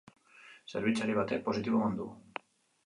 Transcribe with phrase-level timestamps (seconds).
[0.71, 2.11] Zerbitzari batek positibo eman du.